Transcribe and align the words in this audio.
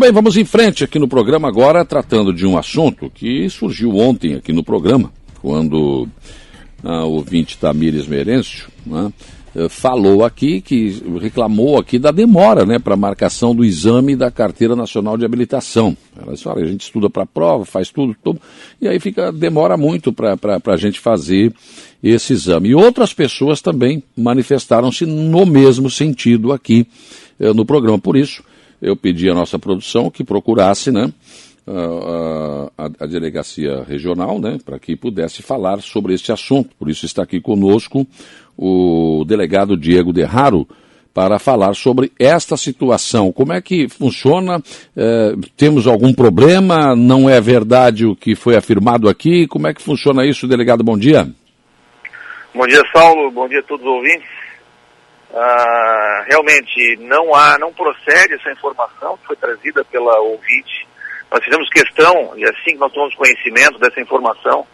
bem, 0.00 0.12
vamos 0.12 0.38
em 0.38 0.46
frente 0.46 0.82
aqui 0.82 0.98
no 0.98 1.06
programa 1.06 1.46
agora, 1.46 1.84
tratando 1.84 2.32
de 2.32 2.46
um 2.46 2.56
assunto 2.56 3.10
que 3.14 3.50
surgiu 3.50 3.98
ontem 3.98 4.34
aqui 4.34 4.50
no 4.50 4.64
programa, 4.64 5.12
quando 5.42 6.08
a 6.82 7.04
ouvinte 7.04 7.58
Tamires 7.58 8.06
Merêncio 8.06 8.70
né, 8.86 9.12
eh, 9.54 9.68
falou 9.68 10.24
aqui, 10.24 10.62
que 10.62 11.02
reclamou 11.20 11.78
aqui 11.78 11.98
da 11.98 12.10
demora 12.10 12.64
né, 12.64 12.78
para 12.78 12.96
marcação 12.96 13.54
do 13.54 13.62
exame 13.62 14.16
da 14.16 14.30
Carteira 14.30 14.74
Nacional 14.74 15.18
de 15.18 15.26
Habilitação. 15.26 15.94
Ela 16.18 16.32
disse, 16.32 16.48
olha, 16.48 16.64
a 16.64 16.66
gente 16.66 16.80
estuda 16.80 17.10
para 17.10 17.24
a 17.24 17.26
prova, 17.26 17.66
faz 17.66 17.90
tudo, 17.90 18.16
tudo, 18.24 18.40
e 18.80 18.88
aí 18.88 18.98
fica, 18.98 19.30
demora 19.30 19.76
muito 19.76 20.14
para 20.14 20.38
a 20.64 20.76
gente 20.78 20.98
fazer 20.98 21.52
esse 22.02 22.32
exame. 22.32 22.70
E 22.70 22.74
outras 22.74 23.12
pessoas 23.12 23.60
também 23.60 24.02
manifestaram-se 24.16 25.04
no 25.04 25.44
mesmo 25.44 25.90
sentido 25.90 26.54
aqui 26.54 26.86
eh, 27.38 27.52
no 27.52 27.66
programa. 27.66 27.98
Por 27.98 28.16
isso, 28.16 28.42
eu 28.80 28.96
pedi 28.96 29.28
à 29.28 29.34
nossa 29.34 29.58
produção 29.58 30.10
que 30.10 30.24
procurasse, 30.24 30.90
né, 30.90 31.12
a, 31.66 32.84
a, 32.84 32.90
a, 33.00 33.06
delegacia 33.06 33.84
regional, 33.84 34.38
né, 34.38 34.58
para 34.64 34.78
que 34.78 34.96
pudesse 34.96 35.42
falar 35.42 35.80
sobre 35.80 36.14
este 36.14 36.32
assunto. 36.32 36.70
Por 36.78 36.88
isso 36.88 37.06
está 37.06 37.22
aqui 37.22 37.40
conosco 37.40 38.06
o 38.56 39.24
delegado 39.26 39.76
Diego 39.76 40.12
Derraro 40.12 40.66
para 41.12 41.38
falar 41.38 41.74
sobre 41.74 42.12
esta 42.18 42.56
situação. 42.56 43.32
Como 43.32 43.52
é 43.52 43.60
que 43.60 43.88
funciona? 43.88 44.62
É, 44.96 45.34
temos 45.56 45.86
algum 45.86 46.12
problema? 46.12 46.94
Não 46.94 47.28
é 47.28 47.40
verdade 47.40 48.06
o 48.06 48.14
que 48.14 48.34
foi 48.34 48.56
afirmado 48.56 49.08
aqui? 49.08 49.46
Como 49.46 49.66
é 49.66 49.74
que 49.74 49.82
funciona 49.82 50.24
isso, 50.24 50.46
delegado? 50.46 50.84
Bom 50.84 50.96
dia. 50.96 51.28
Bom 52.54 52.66
dia, 52.66 52.82
Saulo. 52.92 53.30
Bom 53.30 53.48
dia 53.48 53.60
a 53.60 53.62
todos 53.62 53.84
os 53.84 53.92
ouvintes. 53.92 54.28
Ah, 55.32 56.24
realmente 56.28 56.96
não 56.98 57.34
há, 57.34 57.56
não 57.58 57.72
procede 57.72 58.34
essa 58.34 58.50
informação 58.50 59.16
que 59.18 59.26
foi 59.26 59.36
trazida 59.36 59.84
pela 59.84 60.18
ouvinte. 60.20 60.88
Nós 61.30 61.44
fizemos 61.44 61.68
questão, 61.70 62.32
e 62.36 62.44
assim 62.44 62.72
que 62.72 62.78
nós 62.78 62.92
tomamos 62.92 63.14
conhecimento 63.14 63.78
dessa 63.78 64.00
informação, 64.00 64.66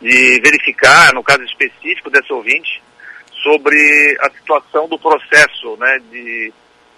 de 0.00 0.40
verificar, 0.40 1.12
no 1.12 1.24
caso 1.24 1.42
específico 1.42 2.10
dessa 2.10 2.32
ouvinte, 2.32 2.82
sobre 3.42 4.16
a 4.20 4.30
situação 4.30 4.88
do 4.88 4.98
processo 4.98 5.76
né, 5.78 5.98
de, 6.10 6.52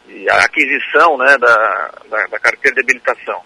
de 0.06 0.30
aquisição 0.30 1.16
né, 1.16 1.38
da, 1.38 1.90
da, 2.10 2.26
da, 2.26 2.38
carteira 2.38 2.74
de 2.74 2.80
habilitação. 2.82 3.42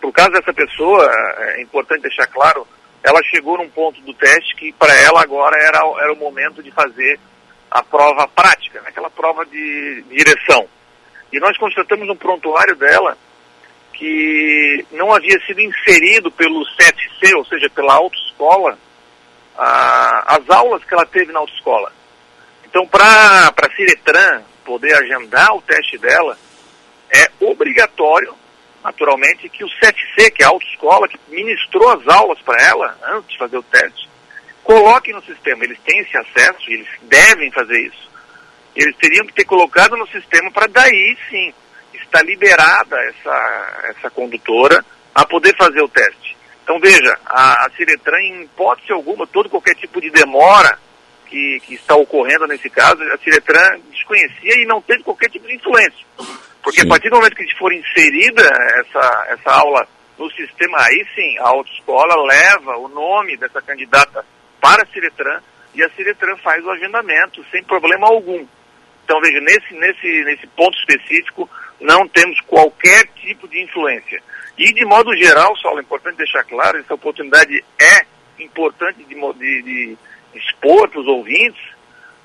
Por 0.00 0.12
caso 0.12 0.30
dessa 0.30 0.52
pessoa, 0.52 1.08
é 1.56 1.62
importante 1.62 2.02
deixar 2.02 2.26
claro, 2.26 2.66
ela 3.02 3.20
chegou 3.24 3.58
num 3.58 3.68
ponto 3.68 4.00
do 4.02 4.14
teste 4.14 4.56
que 4.56 4.72
para 4.72 4.94
ela 5.00 5.22
agora 5.22 5.56
era, 5.60 5.78
era 6.02 6.12
o 6.12 6.16
momento 6.16 6.62
de 6.62 6.70
fazer 6.72 7.18
a 7.70 7.82
prova 7.82 8.28
prática, 8.28 8.80
né, 8.80 8.88
aquela 8.88 9.10
prova 9.10 9.44
de, 9.46 10.02
direção. 10.10 10.68
E 11.32 11.40
nós 11.40 11.56
constatamos 11.58 12.06
no 12.06 12.16
prontuário 12.16 12.76
dela 12.76 13.16
que 13.92 14.86
não 14.92 15.12
havia 15.14 15.38
sido 15.46 15.60
inserido 15.60 16.30
pelo 16.30 16.64
CFC, 16.76 17.34
ou 17.34 17.44
seja, 17.46 17.68
pela 17.70 17.94
autoescola, 17.94 18.78
as 19.56 20.50
aulas 20.50 20.84
que 20.84 20.92
ela 20.92 21.06
teve 21.06 21.32
na 21.32 21.40
autoescola. 21.40 21.90
Então, 22.64 22.86
para 22.86 23.48
a 23.48 23.74
Ciretran 23.74 24.42
poder 24.64 24.92
agendar 24.94 25.54
o 25.54 25.62
teste 25.62 25.96
dela, 25.96 26.36
é 27.10 27.30
obrigatório, 27.40 28.34
naturalmente, 28.84 29.48
que 29.48 29.64
o 29.64 29.68
CFC, 29.68 30.30
que 30.30 30.42
é 30.42 30.46
a 30.46 30.50
autoescola, 30.50 31.08
que 31.08 31.18
ministrou 31.28 31.88
as 31.90 32.06
aulas 32.06 32.38
para 32.42 32.62
ela 32.62 32.98
antes 33.08 33.30
de 33.30 33.38
fazer 33.38 33.56
o 33.56 33.62
teste, 33.62 34.08
coloque 34.66 35.12
no 35.12 35.22
sistema. 35.22 35.64
Eles 35.64 35.78
têm 35.86 36.00
esse 36.00 36.16
acesso, 36.18 36.68
eles 36.68 36.88
devem 37.02 37.50
fazer 37.52 37.80
isso. 37.86 38.10
Eles 38.74 38.94
teriam 38.96 39.24
que 39.24 39.32
ter 39.32 39.44
colocado 39.44 39.96
no 39.96 40.06
sistema 40.08 40.50
para 40.50 40.66
daí 40.66 41.16
sim 41.30 41.54
está 41.94 42.20
liberada 42.22 42.96
essa, 43.04 43.84
essa 43.84 44.10
condutora 44.10 44.84
a 45.14 45.24
poder 45.24 45.56
fazer 45.56 45.80
o 45.80 45.88
teste. 45.88 46.36
Então 46.62 46.78
veja, 46.80 47.16
a, 47.24 47.66
a 47.66 47.70
Ciretran, 47.76 48.20
em 48.20 48.42
hipótese 48.42 48.92
alguma, 48.92 49.26
todo 49.26 49.48
qualquer 49.48 49.74
tipo 49.76 50.00
de 50.00 50.10
demora 50.10 50.78
que, 51.26 51.60
que 51.64 51.74
está 51.74 51.94
ocorrendo 51.94 52.46
nesse 52.46 52.68
caso, 52.68 53.02
a 53.02 53.18
Ciretran 53.18 53.80
desconhecia 53.90 54.62
e 54.62 54.66
não 54.66 54.82
teve 54.82 55.02
qualquer 55.02 55.30
tipo 55.30 55.46
de 55.46 55.54
influência. 55.54 56.04
Porque 56.62 56.80
sim. 56.80 56.86
a 56.86 56.90
partir 56.90 57.08
do 57.08 57.16
momento 57.16 57.36
que 57.36 57.58
for 57.58 57.72
inserida 57.72 58.42
essa, 58.80 59.26
essa 59.28 59.52
aula 59.52 59.88
no 60.18 60.30
sistema, 60.32 60.78
aí 60.80 61.06
sim, 61.14 61.38
a 61.38 61.48
autoescola 61.48 62.26
leva 62.26 62.76
o 62.78 62.88
nome 62.88 63.36
dessa 63.36 63.62
candidata 63.62 64.24
para 64.66 64.82
a 64.82 64.86
Ciretran 64.86 65.40
e 65.76 65.82
a 65.84 65.88
Ciretran 65.90 66.36
faz 66.38 66.64
o 66.64 66.70
agendamento 66.70 67.44
sem 67.52 67.62
problema 67.62 68.08
algum. 68.08 68.44
Então 69.04 69.20
veja, 69.20 69.40
nesse, 69.40 69.74
nesse, 69.74 70.24
nesse 70.24 70.46
ponto 70.48 70.76
específico, 70.76 71.48
não 71.80 72.08
temos 72.08 72.40
qualquer 72.40 73.06
tipo 73.14 73.46
de 73.46 73.62
influência. 73.62 74.20
E 74.58 74.72
de 74.72 74.84
modo 74.84 75.16
geral, 75.16 75.56
Saulo, 75.58 75.78
é 75.78 75.82
importante 75.82 76.16
deixar 76.16 76.42
claro, 76.42 76.78
essa 76.78 76.94
oportunidade 76.94 77.64
é 77.78 78.06
importante 78.42 79.04
de, 79.04 79.14
de, 79.14 79.62
de 79.62 79.98
expor 80.34 80.88
para 80.88 81.00
os 81.00 81.06
ouvintes 81.06 81.62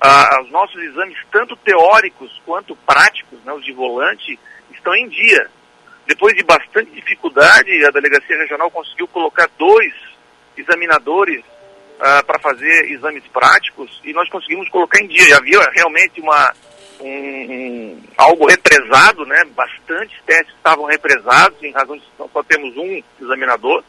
ah, 0.00 0.42
os 0.42 0.50
nossos 0.50 0.82
exames, 0.82 1.16
tanto 1.30 1.54
teóricos 1.54 2.42
quanto 2.44 2.74
práticos, 2.74 3.38
né, 3.44 3.52
os 3.52 3.64
de 3.64 3.72
volante, 3.72 4.36
estão 4.72 4.92
em 4.96 5.08
dia. 5.08 5.48
Depois 6.08 6.34
de 6.34 6.42
bastante 6.42 6.90
dificuldade, 6.90 7.86
a 7.86 7.90
Delegacia 7.92 8.36
Regional 8.36 8.68
conseguiu 8.68 9.06
colocar 9.06 9.48
dois 9.56 9.94
examinadores 10.56 11.44
ah, 12.02 12.22
para 12.26 12.40
fazer 12.40 12.90
exames 12.90 13.22
práticos 13.32 14.00
e 14.02 14.12
nós 14.12 14.28
conseguimos 14.28 14.68
colocar 14.68 15.00
em 15.00 15.06
dia. 15.06 15.24
Já 15.28 15.36
havia 15.36 15.60
realmente 15.72 16.20
uma 16.20 16.52
um, 17.00 17.06
um, 17.06 18.02
algo 18.16 18.46
represado, 18.46 19.24
né? 19.24 19.44
Bastantes 19.54 20.20
testes 20.26 20.52
estavam 20.56 20.84
represados, 20.86 21.62
em 21.62 21.70
razão 21.70 21.96
de 21.96 22.02
só 22.16 22.42
temos 22.42 22.76
um 22.76 23.00
examinador. 23.20 23.84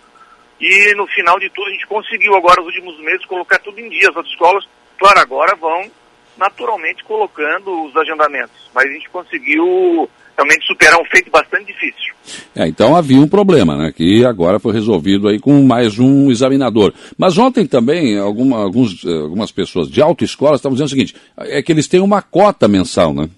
E 0.61 0.93
no 0.95 1.07
final 1.07 1.39
de 1.39 1.49
tudo 1.49 1.67
a 1.67 1.71
gente 1.71 1.87
conseguiu 1.87 2.35
agora, 2.35 2.61
nos 2.61 2.67
últimos 2.67 2.99
meses, 2.99 3.25
colocar 3.25 3.57
tudo 3.59 3.79
em 3.79 3.89
dia. 3.89 4.09
As 4.09 4.15
outras 4.15 4.31
escolas, 4.31 4.67
claro, 4.99 5.19
agora 5.19 5.55
vão 5.55 5.91
naturalmente 6.37 7.03
colocando 7.03 7.85
os 7.85 7.97
agendamentos. 7.97 8.69
Mas 8.75 8.85
a 8.85 8.93
gente 8.93 9.09
conseguiu 9.09 10.07
realmente 10.35 10.65
superar 10.65 10.99
um 10.99 11.05
feito 11.05 11.29
bastante 11.29 11.65
difícil. 11.65 12.13
É, 12.55 12.67
então 12.67 12.95
havia 12.95 13.19
um 13.19 13.27
problema, 13.27 13.75
né, 13.75 13.91
que 13.91 14.25
agora 14.25 14.59
foi 14.59 14.73
resolvido 14.73 15.27
aí 15.27 15.39
com 15.39 15.63
mais 15.63 15.99
um 15.99 16.31
examinador. 16.31 16.93
Mas 17.17 17.37
ontem 17.37 17.67
também 17.67 18.17
alguma, 18.17 18.63
alguns, 18.63 19.03
eh, 19.05 19.09
algumas 19.09 19.51
pessoas 19.51 19.89
de 19.89 20.01
autoescola 20.01 20.55
estavam 20.55 20.75
dizendo 20.75 20.87
o 20.87 20.89
seguinte, 20.89 21.15
é 21.37 21.61
que 21.61 21.71
eles 21.71 21.87
têm 21.87 21.99
uma 21.99 22.21
cota 22.21 22.67
mensal, 22.67 23.13
né? 23.13 23.29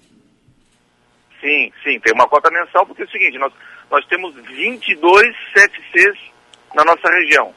Sim, 1.40 1.72
sim, 1.82 1.98
tem 2.00 2.12
uma 2.14 2.28
cota 2.28 2.50
mensal 2.50 2.86
porque 2.86 3.02
é 3.02 3.06
o 3.06 3.10
seguinte, 3.10 3.38
nós, 3.38 3.52
nós 3.90 4.04
temos 4.06 4.34
22 4.34 5.36
CFCs 5.52 6.18
na 6.74 6.84
nossa 6.84 7.08
região. 7.10 7.52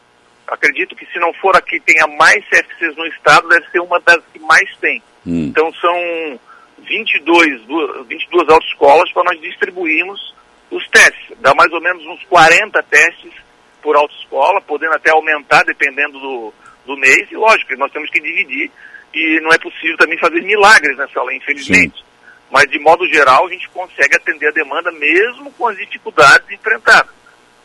Acredito 0.48 0.96
que 0.96 1.06
se 1.06 1.20
não 1.20 1.32
for 1.34 1.56
aqui 1.56 1.80
tenha 1.80 2.08
mais 2.18 2.44
CFCs 2.50 2.98
no 2.98 3.06
estado, 3.06 3.48
deve 3.50 3.68
ser 3.70 3.80
uma 3.80 4.00
das 4.00 4.22
que 4.34 4.40
mais 4.40 4.70
tem. 4.78 5.02
Hum. 5.26 5.46
Então 5.48 5.72
são 5.74 6.40
22, 6.90 7.62
22 8.08 8.50
autoescolas 8.50 9.12
para 9.14 9.24
nós 9.24 9.40
distribuirmos 9.40 10.34
os 10.72 10.88
testes. 10.90 11.38
Dá 11.40 11.54
mais 11.54 11.72
ou 11.72 11.80
menos 11.80 12.04
uns 12.06 12.24
40 12.26 12.82
testes 12.84 13.32
por 13.82 13.96
autoescola, 13.96 14.60
podendo 14.62 14.96
até 14.96 15.12
aumentar 15.12 15.64
dependendo 15.64 16.20
do, 16.20 16.54
do 16.86 16.98
mês. 16.98 17.32
E 17.32 17.36
lógico, 17.36 17.76
nós 17.78 17.92
temos 17.92 18.10
que 18.10 18.20
dividir 18.20 18.72
e 19.14 19.40
não 19.42 19.52
é 19.52 19.58
possível 19.60 19.98
também 19.98 20.18
fazer 20.18 20.42
milagres 20.42 20.98
nessa 20.98 21.20
aula, 21.20 21.34
infelizmente. 21.34 22.00
Sim. 22.00 22.04
Mas 22.52 22.70
de 22.72 22.80
modo 22.80 23.08
geral 23.08 23.46
a 23.46 23.50
gente 23.50 23.70
consegue 23.70 24.16
atender 24.16 24.48
a 24.48 24.52
demanda 24.52 24.92
mesmo 24.92 25.52
com 25.52 25.68
as 25.68 25.78
dificuldades 25.78 26.50
enfrentadas. 26.50 27.14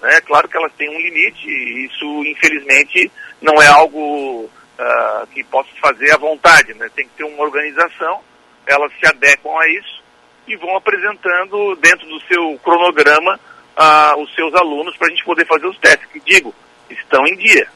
É 0.02 0.20
claro 0.20 0.46
que 0.46 0.56
elas 0.56 0.72
têm 0.74 0.90
um 0.90 1.00
limite 1.00 1.48
e 1.48 1.86
isso 1.86 2.24
infelizmente 2.26 3.10
não 3.40 3.54
é 3.62 3.66
algo 3.68 4.44
uh, 4.44 5.26
que 5.32 5.42
possa 5.44 5.70
fazer 5.80 6.12
à 6.12 6.18
vontade, 6.18 6.74
né? 6.74 6.90
Tem 6.94 7.06
que 7.06 7.14
ter 7.16 7.24
uma 7.24 7.42
organização 7.42 8.20
elas 8.66 8.92
se 8.98 9.06
adequam 9.06 9.58
a 9.58 9.68
isso 9.68 10.02
e 10.46 10.56
vão 10.56 10.76
apresentando 10.76 11.76
dentro 11.76 12.06
do 12.06 12.20
seu 12.22 12.58
cronograma 12.62 13.38
ah, 13.76 14.14
os 14.18 14.32
seus 14.34 14.54
alunos 14.54 14.96
para 14.96 15.08
a 15.08 15.10
gente 15.10 15.24
poder 15.24 15.46
fazer 15.46 15.66
os 15.66 15.78
testes, 15.78 16.08
que 16.12 16.20
digo, 16.20 16.54
estão 16.90 17.26
em 17.26 17.36
dia. 17.36 17.66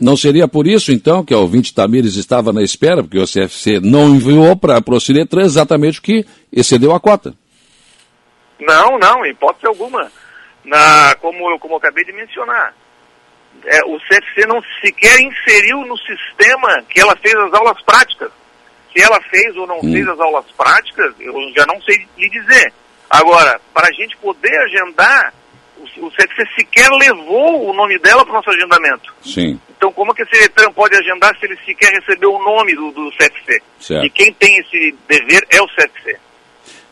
Não 0.00 0.16
seria 0.16 0.48
por 0.48 0.66
isso, 0.66 0.92
então, 0.92 1.24
que 1.24 1.32
a 1.32 1.38
ouvinte 1.38 1.74
Tamires 1.74 2.16
estava 2.16 2.52
na 2.52 2.62
espera, 2.62 3.02
porque 3.02 3.18
o 3.18 3.26
CFC 3.26 3.80
não 3.80 4.08
enviou 4.08 4.56
para 4.56 4.78
a 4.78 5.00
Ciretran 5.00 5.42
exatamente 5.42 6.00
o 6.00 6.02
que 6.02 6.26
excedeu 6.52 6.94
a 6.94 7.00
cota? 7.00 7.34
Não, 8.60 8.98
não, 8.98 9.24
em 9.24 9.30
hipótese 9.30 9.66
alguma. 9.66 10.10
Na, 10.64 11.14
como, 11.20 11.50
eu, 11.50 11.58
como 11.58 11.74
eu 11.74 11.78
acabei 11.78 12.04
de 12.04 12.12
mencionar, 12.12 12.74
é, 13.64 13.84
o 13.84 13.98
CFC 14.00 14.46
não 14.46 14.60
sequer 14.82 15.20
inseriu 15.20 15.80
no 15.86 15.96
sistema 15.98 16.82
que 16.88 17.00
ela 17.00 17.16
fez 17.16 17.34
as 17.34 17.52
aulas 17.52 17.80
práticas. 17.82 18.30
Se 18.96 19.02
ela 19.02 19.20
fez 19.30 19.54
ou 19.56 19.66
não 19.66 19.76
hum. 19.76 19.92
fez 19.92 20.08
as 20.08 20.18
aulas 20.18 20.46
práticas, 20.56 21.14
eu 21.20 21.34
já 21.54 21.66
não 21.66 21.78
sei 21.82 22.06
lhe 22.16 22.30
dizer. 22.30 22.72
Agora, 23.10 23.60
para 23.74 23.88
a 23.88 23.92
gente 23.92 24.16
poder 24.16 24.56
agendar, 24.62 25.34
o, 25.76 26.06
o 26.06 26.10
CFC 26.12 26.42
sequer 26.56 26.88
levou 26.92 27.68
o 27.68 27.74
nome 27.74 27.98
dela 27.98 28.24
para 28.24 28.32
o 28.32 28.36
nosso 28.36 28.48
agendamento. 28.48 29.14
Sim. 29.22 29.60
Então, 29.76 29.92
como 29.92 30.14
que 30.14 30.22
a 30.22 30.26
Ciretran 30.26 30.72
pode 30.72 30.96
agendar 30.96 31.38
se 31.38 31.44
ele 31.44 31.58
sequer 31.66 31.92
recebeu 31.92 32.32
o 32.32 32.42
nome 32.42 32.74
do, 32.74 32.90
do 32.92 33.10
CFC? 33.10 33.62
Certo. 33.78 34.06
E 34.06 34.10
quem 34.10 34.32
tem 34.32 34.56
esse 34.60 34.96
dever 35.06 35.46
é 35.50 35.60
o 35.60 35.68
CFC. 35.68 36.18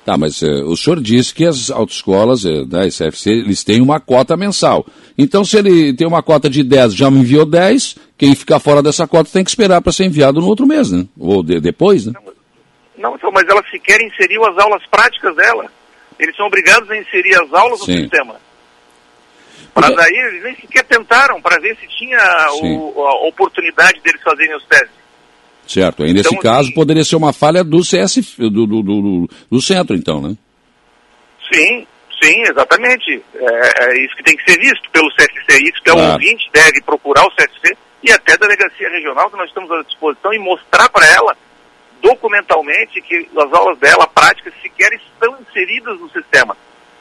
Tá, 0.04 0.18
mas 0.18 0.42
uh, 0.42 0.66
o 0.66 0.76
senhor 0.76 1.00
disse 1.00 1.32
que 1.34 1.46
as 1.46 1.70
autoescolas 1.70 2.44
uh, 2.44 2.66
da 2.66 2.86
SFC, 2.86 3.30
eles 3.30 3.64
têm 3.64 3.80
uma 3.80 3.98
cota 3.98 4.36
mensal. 4.36 4.84
Então, 5.16 5.42
se 5.44 5.56
ele 5.56 5.94
tem 5.94 6.06
uma 6.06 6.22
cota 6.22 6.50
de 6.50 6.62
10, 6.62 6.94
já 6.94 7.10
me 7.10 7.20
enviou 7.20 7.46
10, 7.46 7.96
quem 8.18 8.34
ficar 8.34 8.60
fora 8.60 8.82
dessa 8.82 9.06
cota 9.06 9.30
tem 9.32 9.42
que 9.42 9.48
esperar 9.48 9.80
para 9.80 9.92
ser 9.92 10.04
enviado 10.04 10.42
no 10.42 10.46
outro 10.46 10.66
mês, 10.66 10.90
né? 10.90 11.06
Ou 11.18 11.42
de, 11.42 11.58
depois, 11.58 12.04
né? 12.04 12.12
Não, 12.98 13.14
então, 13.14 13.30
mas 13.32 13.48
ela 13.48 13.62
sequer 13.70 13.98
inseriu 14.02 14.44
as 14.44 14.58
aulas 14.58 14.82
práticas 14.90 15.34
dela. 15.36 15.70
Eles 16.18 16.36
são 16.36 16.46
obrigados 16.46 16.90
a 16.90 16.96
inserir 16.96 17.34
as 17.42 17.52
aulas 17.54 17.80
Sim. 17.80 17.92
no 17.92 17.98
sistema. 18.02 18.36
Para 19.72 19.90
daí, 19.90 20.14
eles 20.14 20.42
nem 20.44 20.54
sequer 20.56 20.84
tentaram 20.84 21.40
para 21.40 21.58
ver 21.60 21.76
se 21.80 21.88
tinha 21.88 22.18
o, 22.62 23.06
a 23.06 23.26
oportunidade 23.26 24.00
deles 24.02 24.22
fazerem 24.22 24.54
os 24.54 24.64
testes. 24.66 25.03
Certo, 25.66 26.02
aí 26.02 26.12
nesse 26.12 26.28
então, 26.28 26.42
caso 26.42 26.72
poderia 26.74 27.04
ser 27.04 27.16
uma 27.16 27.32
falha 27.32 27.64
do 27.64 27.82
CS, 27.82 28.36
do, 28.38 28.50
do, 28.50 28.82
do, 28.82 29.28
do, 29.50 29.62
centro, 29.62 29.96
então, 29.96 30.20
né? 30.20 30.36
Sim, 31.52 31.86
sim, 32.22 32.42
exatamente. 32.42 33.22
É, 33.34 33.84
é, 33.84 34.04
isso 34.04 34.16
que 34.16 34.22
tem 34.22 34.36
que 34.36 34.50
ser 34.50 34.58
visto 34.58 34.90
pelo 34.90 35.08
CSC, 35.10 35.62
isso 35.62 35.82
que 35.82 35.90
é 35.90 35.92
claro. 35.92 36.08
o 36.08 36.12
ouvinte 36.12 36.50
deve 36.52 36.82
procurar 36.82 37.24
o 37.24 37.30
CSC 37.30 37.76
e 38.02 38.12
até 38.12 38.34
a 38.34 38.36
delegacia 38.36 38.88
regional 38.90 39.30
que 39.30 39.36
nós 39.36 39.48
estamos 39.48 39.70
à 39.70 39.82
disposição 39.82 40.32
e 40.34 40.38
mostrar 40.38 40.88
para 40.90 41.06
ela 41.06 41.34
documentalmente 42.02 43.00
que 43.00 43.26
as 43.34 43.52
aulas 43.52 43.78
dela, 43.78 44.06
práticas, 44.06 44.52
sequer 44.60 44.92
estão 44.92 45.38
inseridas 45.40 45.98
no 45.98 46.10
sistema. 46.10 46.54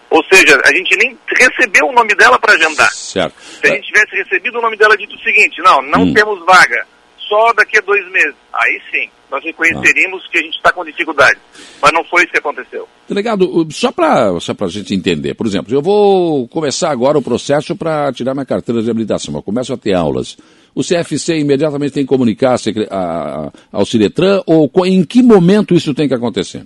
Ou 0.10 0.24
seja, 0.32 0.62
a 0.64 0.74
gente 0.74 0.96
nem 0.96 1.18
recebeu 1.28 1.88
o 1.88 1.92
nome 1.92 2.16
dela 2.16 2.40
para 2.40 2.54
agendar. 2.54 2.94
Certo. 2.94 3.34
Se 3.42 3.68
a 3.68 3.76
gente 3.76 3.88
tivesse 3.88 4.16
recebido 4.16 4.60
o 4.60 4.62
nome 4.62 4.78
dela 4.78 4.96
dito 4.96 5.16
o 5.16 5.20
seguinte, 5.20 5.62
não, 5.62 5.82
não 5.82 6.04
hum. 6.04 6.14
temos 6.14 6.40
vaga, 6.46 6.88
só 7.34 7.52
daqui 7.54 7.80
a 7.80 7.82
dois 7.82 8.06
meses. 8.12 8.36
Aí 8.54 8.82
sim, 8.92 9.10
nós 9.32 9.44
reconheceríamos 9.44 10.24
ah. 10.24 10.30
que 10.32 10.38
a 10.38 10.42
gente 10.42 10.56
está 10.56 10.72
com 10.72 10.86
dificuldade. 10.86 11.40
Mas 11.82 11.92
não 11.92 12.04
foi 12.06 12.24
isso 12.24 12.32
que 12.32 12.38
aconteceu. 12.38 12.88
Delegado, 13.10 13.68
só 13.72 13.92
para 13.92 14.40
só 14.40 14.54
a 14.60 14.68
gente 14.68 14.94
entender, 14.94 15.34
por 15.34 15.48
exemplo, 15.48 15.74
eu 15.74 15.82
vou 15.82 16.48
começar 16.48 16.92
agora 16.92 17.18
o 17.18 17.24
processo 17.24 17.76
para 17.76 18.14
tirar 18.14 18.36
minha 18.36 18.46
carteira 18.46 18.84
de 18.84 18.92
habilitação. 18.92 19.34
Eu 19.34 19.42
começo 19.42 19.74
a 19.74 19.78
ter 19.78 19.94
aulas. 19.94 20.38
O 20.76 20.82
CFC 20.82 21.40
imediatamente 21.40 21.94
tem 21.94 22.04
que 22.04 22.10
comunicar 22.10 22.56
a, 22.56 22.98
a, 22.98 23.52
ao 23.72 23.86
Ciretran 23.86 24.42
ou 24.46 24.70
em 24.86 25.04
que 25.04 25.24
momento 25.24 25.74
isso 25.74 25.94
tem 25.94 26.08
que 26.08 26.14
acontecer? 26.14 26.66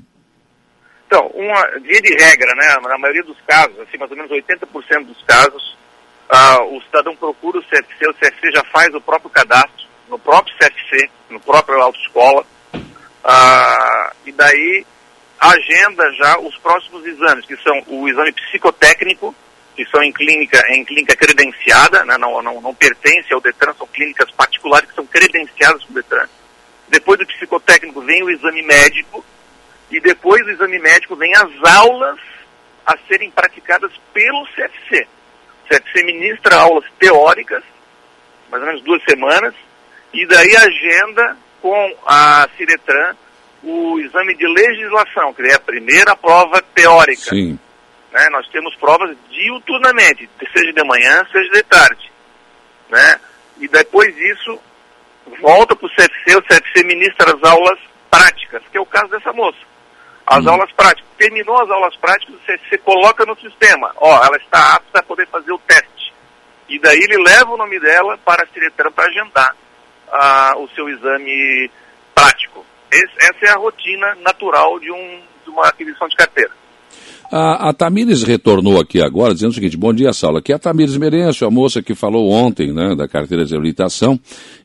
Então, 1.07 1.25
uma 1.33 1.61
via 1.79 2.01
de 2.01 2.13
regra, 2.13 2.53
né, 2.55 2.75
na 2.83 2.97
maioria 2.97 3.23
dos 3.23 3.37
casos, 3.47 3.79
assim, 3.79 3.97
mais 3.97 4.11
ou 4.11 4.17
menos 4.17 4.31
80% 4.31 5.05
dos 5.05 5.23
casos, 5.23 5.77
ah, 6.29 6.61
o 6.65 6.81
cidadão 6.81 7.15
procura 7.15 7.59
o 7.59 7.63
CFC, 7.63 8.09
o 8.09 8.13
CFC 8.15 8.51
já 8.53 8.63
faz 8.65 8.93
o 8.93 8.99
próprio 8.99 9.29
cadastro, 9.29 9.86
no 10.09 10.17
próprio 10.19 10.55
CFC, 10.57 11.09
no 11.29 11.39
próprio 11.39 11.81
autoescola, 11.81 12.45
ah, 13.23 14.13
e 14.25 14.31
daí 14.31 14.85
agenda 15.39 16.11
já 16.13 16.39
os 16.39 16.57
próximos 16.57 17.05
exames, 17.05 17.45
que 17.45 17.57
são 17.57 17.83
o 17.87 18.07
exame 18.07 18.31
psicotécnico, 18.31 19.35
que 19.75 19.85
são 19.85 20.01
em 20.01 20.11
clínica, 20.11 20.59
em 20.69 20.83
clínica 20.83 21.15
credenciada, 21.15 22.03
né, 22.05 22.17
não, 22.17 22.41
não, 22.41 22.61
não 22.61 22.73
pertence 22.73 23.31
ao 23.31 23.41
DETRAN, 23.41 23.73
são 23.77 23.85
clínicas 23.87 24.31
particulares 24.31 24.89
que 24.89 24.95
são 24.95 25.05
credenciadas 25.05 25.83
o 25.83 25.93
DETRAN. 25.93 26.27
Depois 26.87 27.19
do 27.19 27.27
psicotécnico 27.27 28.01
vem 28.01 28.23
o 28.23 28.29
exame 28.29 28.63
médico, 28.63 29.23
e 29.91 29.99
depois 29.99 30.43
do 30.43 30.51
exame 30.51 30.79
médico 30.79 31.15
vem 31.15 31.33
as 31.35 31.75
aulas 31.75 32.19
a 32.85 32.97
serem 33.07 33.29
praticadas 33.31 33.91
pelo 34.13 34.47
CFC. 34.47 35.07
O 35.63 35.67
CFC 35.67 36.03
ministra 36.03 36.55
aulas 36.55 36.85
teóricas, 36.97 37.63
mais 38.49 38.63
ou 38.63 38.67
menos 38.67 38.83
duas 38.83 39.03
semanas, 39.03 39.53
e 40.13 40.25
daí 40.25 40.55
agenda 40.55 41.37
com 41.61 41.95
a 42.05 42.47
Ciretran 42.57 43.15
o 43.63 43.99
exame 43.99 44.35
de 44.35 44.47
legislação, 44.47 45.33
que 45.33 45.41
é 45.43 45.55
a 45.55 45.59
primeira 45.59 46.15
prova 46.15 46.61
teórica. 46.73 47.29
Sim. 47.29 47.59
Né? 48.11 48.29
Nós 48.29 48.47
temos 48.49 48.75
provas 48.75 49.15
diuturnamente, 49.29 50.29
seja 50.53 50.71
de 50.71 50.83
manhã, 50.83 51.25
seja 51.31 51.51
de 51.51 51.63
tarde. 51.63 52.11
Né? 52.89 53.19
E 53.59 53.67
depois 53.67 54.15
disso, 54.15 54.59
volta 55.41 55.75
para 55.75 55.85
o 55.85 55.89
CFC, 55.89 56.37
o 56.37 56.41
CFC 56.43 56.83
ministra 56.83 57.35
as 57.35 57.43
aulas 57.43 57.79
práticas, 58.09 58.61
que 58.71 58.77
é 58.77 58.81
o 58.81 58.85
caso 58.85 59.09
dessa 59.09 59.33
moça. 59.33 59.57
As 60.25 60.45
hum. 60.45 60.49
aulas 60.49 60.71
práticas. 60.71 61.07
Terminou 61.17 61.61
as 61.61 61.69
aulas 61.69 61.95
práticas, 61.95 62.35
você, 62.45 62.59
você 62.69 62.77
coloca 62.77 63.25
no 63.25 63.35
sistema. 63.39 63.91
Ó, 63.97 64.23
ela 64.23 64.37
está 64.37 64.75
apta 64.75 64.99
a 64.99 65.03
poder 65.03 65.27
fazer 65.27 65.51
o 65.51 65.59
teste. 65.59 66.13
E 66.69 66.79
daí 66.79 66.99
ele 66.99 67.23
leva 67.23 67.51
o 67.51 67.57
nome 67.57 67.79
dela 67.79 68.17
para 68.23 68.43
a 68.43 68.47
secretária 68.47 68.91
para 68.91 69.07
agendar 69.07 69.55
ah, 70.11 70.53
o 70.57 70.67
seu 70.69 70.87
exame 70.89 71.69
prático. 72.13 72.65
Esse, 72.91 73.13
essa 73.19 73.45
é 73.45 73.49
a 73.49 73.57
rotina 73.57 74.15
natural 74.23 74.79
de, 74.79 74.91
um, 74.91 75.21
de 75.43 75.49
uma 75.49 75.67
aquisição 75.67 76.07
de 76.07 76.15
carteira. 76.15 76.51
A, 77.29 77.69
a 77.69 77.73
Tamires 77.73 78.23
retornou 78.23 78.79
aqui 78.79 79.01
agora 79.01 79.33
dizendo 79.33 79.51
o 79.51 79.53
seguinte: 79.53 79.75
Bom 79.75 79.93
dia, 79.93 80.13
Saulo. 80.13 80.37
Aqui 80.37 80.53
é 80.53 80.55
a 80.55 80.59
Tamires 80.59 80.95
Merencio, 80.95 81.45
a 81.45 81.51
moça 81.51 81.81
que 81.81 81.93
falou 81.93 82.29
ontem 82.29 82.71
né, 82.71 82.95
da 82.95 83.07
carteira 83.07 83.43
de 83.43 83.53
habilitação. 83.53 84.17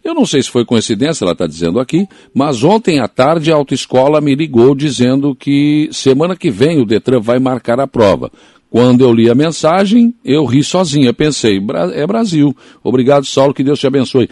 Eu 0.05 0.15
não 0.15 0.25
sei 0.25 0.43
se 0.43 0.50
foi 0.50 0.65
coincidência, 0.65 1.25
ela 1.25 1.33
está 1.33 1.47
dizendo 1.47 1.81
aqui, 1.81 2.06
mas 2.33 2.62
ontem 2.62 3.00
à 3.00 3.09
tarde 3.09 3.50
a 3.50 3.56
autoescola 3.56 4.21
me 4.21 4.35
ligou 4.35 4.75
dizendo 4.77 5.35
que 5.35 5.88
semana 5.91 6.37
que 6.37 6.50
vem 6.50 6.81
o 6.81 6.87
Detran 6.87 7.21
vai 7.21 7.41
marcar 7.41 7.81
a 7.81 7.87
prova. 7.87 8.31
Quando 8.71 9.05
eu 9.05 9.12
li 9.12 9.29
a 9.29 9.35
mensagem, 9.35 10.15
eu 10.25 10.47
ri 10.47 10.62
sozinha. 10.62 11.12
Pensei, 11.12 11.61
é 11.93 12.06
Brasil. 12.06 12.56
Obrigado, 12.83 13.27
Saulo, 13.27 13.53
que 13.53 13.62
Deus 13.62 13.79
te 13.79 13.87
abençoe. 13.87 14.31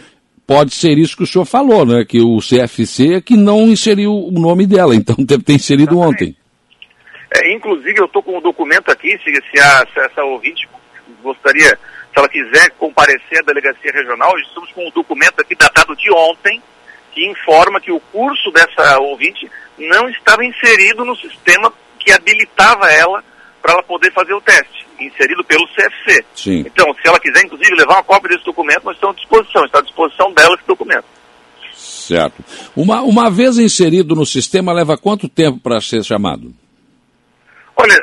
Pode 0.50 0.74
ser 0.74 0.98
isso 0.98 1.16
que 1.16 1.22
o 1.22 1.26
senhor 1.28 1.44
falou, 1.44 1.86
né? 1.86 2.04
Que 2.04 2.20
o 2.20 2.38
CFC 2.40 3.14
é 3.14 3.20
que 3.20 3.36
não 3.36 3.68
inseriu 3.68 4.10
o 4.10 4.32
nome 4.32 4.66
dela, 4.66 4.92
então 4.98 5.14
deve 5.16 5.44
ter 5.44 5.52
inserido 5.52 6.00
ontem. 6.00 6.34
É, 7.32 7.54
inclusive, 7.54 8.00
eu 8.00 8.06
estou 8.06 8.20
com 8.20 8.36
o 8.36 8.40
documento 8.40 8.90
aqui, 8.90 9.16
se, 9.18 9.32
se, 9.32 9.60
a, 9.60 9.86
se 9.86 10.00
essa 10.00 10.24
ouvinte 10.24 10.68
gostaria, 11.22 11.68
se 11.68 12.16
ela 12.16 12.28
quiser 12.28 12.68
comparecer 12.70 13.38
à 13.38 13.42
delegacia 13.46 13.92
regional, 13.92 14.36
estamos 14.40 14.72
com 14.72 14.88
o 14.88 14.90
documento 14.90 15.40
aqui 15.40 15.54
datado 15.54 15.94
de 15.94 16.12
ontem, 16.12 16.60
que 17.12 17.24
informa 17.30 17.80
que 17.80 17.92
o 17.92 18.00
curso 18.00 18.50
dessa 18.50 18.98
ouvinte 18.98 19.48
não 19.78 20.08
estava 20.08 20.44
inserido 20.44 21.04
no 21.04 21.14
sistema 21.14 21.72
que 21.96 22.10
habilitava 22.10 22.90
ela 22.90 23.22
para 23.62 23.74
ela 23.74 23.84
poder 23.84 24.12
fazer 24.12 24.34
o 24.34 24.40
teste, 24.40 24.84
inserido 25.00 25.44
pelo 25.44 25.66
CFC. 25.68 26.24
Sim. 26.34 26.60
Então, 26.60 26.92
se 26.94 27.08
ela 27.08 27.18
quiser, 27.18 27.44
inclusive, 27.44 27.74
levar 27.76 27.94
uma 27.94 28.04
cópia 28.04 28.30
desse 28.30 28.44
documento, 28.44 28.84
nós 28.84 28.94
estamos 28.94 29.16
à 29.16 29.20
disposição, 29.20 29.64
está 29.64 29.78
à 29.78 29.82
disposição 29.82 30.32
dela 30.32 30.54
esse 30.54 30.66
documento. 30.66 31.04
Certo. 31.72 32.44
Uma, 32.76 33.02
uma 33.02 33.30
vez 33.30 33.58
inserido 33.58 34.14
no 34.14 34.26
sistema, 34.26 34.72
leva 34.72 34.98
quanto 34.98 35.28
tempo 35.28 35.60
para 35.60 35.80
ser 35.80 36.04
chamado? 36.04 36.52
Olha, 37.76 37.98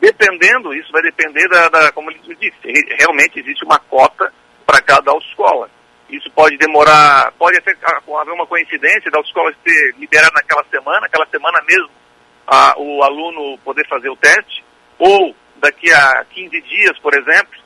dependendo, 0.00 0.72
isso 0.74 0.90
vai 0.92 1.02
depender 1.02 1.48
da, 1.48 1.68
da 1.68 1.92
como 1.92 2.10
ele 2.10 2.20
disse, 2.40 2.56
realmente 2.98 3.40
existe 3.40 3.64
uma 3.64 3.78
cota 3.78 4.32
para 4.66 4.80
cada 4.80 5.10
autoescola. 5.10 5.68
Isso 6.08 6.30
pode 6.30 6.56
demorar, 6.58 7.32
pode 7.38 7.58
até 7.58 7.72
haver 7.72 8.32
uma 8.32 8.46
coincidência 8.46 9.10
da 9.10 9.18
autoescola 9.18 9.52
ser 9.66 9.94
liberada 9.98 10.32
naquela 10.34 10.64
semana, 10.70 11.06
aquela 11.06 11.26
semana 11.26 11.58
mesmo 11.66 11.90
a, 12.46 12.74
o 12.78 13.02
aluno 13.02 13.58
poder 13.64 13.86
fazer 13.88 14.10
o 14.10 14.16
teste, 14.16 14.64
ou 14.98 15.34
daqui 15.62 15.92
a 15.92 16.24
15 16.34 16.60
dias, 16.62 16.98
por 16.98 17.14
exemplo, 17.14 17.62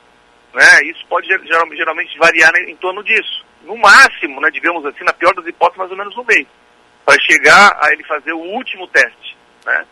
né, 0.53 0.83
isso 0.85 1.03
pode 1.09 1.27
geralmente 1.27 2.17
variar 2.19 2.53
em 2.55 2.75
torno 2.75 3.03
disso. 3.03 3.43
No 3.63 3.75
máximo, 3.75 4.39
né, 4.39 4.49
digamos 4.53 4.85
assim, 4.85 5.03
na 5.03 5.13
pior 5.13 5.33
das 5.33 5.47
hipóteses, 5.47 5.79
mais 5.79 5.91
ou 5.91 5.97
menos 5.97 6.15
um 6.15 6.23
mês, 6.23 6.45
para 7.03 7.19
chegar 7.21 7.77
a 7.81 7.91
ele 7.91 8.03
fazer 8.03 8.33
o 8.33 8.39
último 8.39 8.87
teste. 8.87 9.35
Né? 9.65 9.85